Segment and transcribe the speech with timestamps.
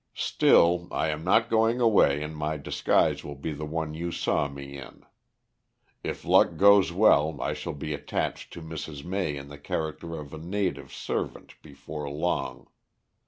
[0.15, 4.47] "Still, I am not going away and my disguise will be the one you saw
[4.47, 5.05] me in.
[6.03, 9.05] If luck goes well I shall be attached to Mrs.
[9.05, 12.65] May in the character of a native servant before long.